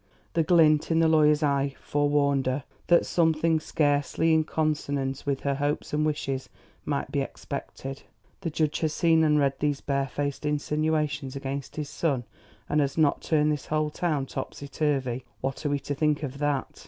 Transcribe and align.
The 0.33 0.41
glint 0.41 0.89
in 0.89 0.97
the 0.99 1.07
lawyer's 1.07 1.43
eye 1.43 1.75
forewarned 1.79 2.47
her 2.47 2.63
that 2.87 3.05
something 3.05 3.59
scarcely 3.59 4.33
in 4.33 4.43
consonance 4.45 5.27
with 5.27 5.41
her 5.41 5.53
hopes 5.53 5.93
and 5.93 6.03
wishes 6.03 6.49
might 6.85 7.11
be 7.11 7.21
expected. 7.21 8.01
"The 8.39 8.49
judge 8.49 8.79
has 8.79 8.93
seen 8.93 9.23
and 9.23 9.37
read 9.37 9.59
these 9.59 9.79
barefaced 9.79 10.43
insinuations 10.43 11.35
against 11.35 11.75
his 11.75 11.87
son 11.89 12.23
and 12.67 12.81
has 12.81 12.97
not 12.97 13.21
turned 13.21 13.51
this 13.51 13.67
whole 13.67 13.91
town 13.91 14.25
topsy 14.25 14.67
turvy! 14.67 15.23
What 15.39 15.63
are 15.67 15.69
we 15.69 15.77
to 15.81 15.93
think 15.93 16.23
of 16.23 16.39
that? 16.39 16.79